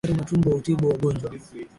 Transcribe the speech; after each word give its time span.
Daktari 0.03 0.19
Matumbo 0.21 0.49
hutibu 0.55 0.83
wagonjwa. 0.89 1.29